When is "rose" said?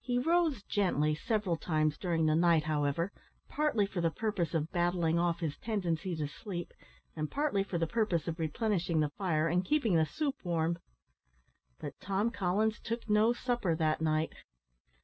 0.18-0.64